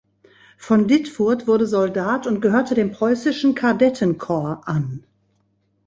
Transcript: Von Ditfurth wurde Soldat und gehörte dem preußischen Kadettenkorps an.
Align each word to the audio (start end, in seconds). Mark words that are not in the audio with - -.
Von 0.57 0.87
Ditfurth 0.87 1.45
wurde 1.45 1.67
Soldat 1.67 2.25
und 2.25 2.41
gehörte 2.41 2.73
dem 2.73 2.89
preußischen 2.91 3.53
Kadettenkorps 3.53 4.65
an. 4.65 5.03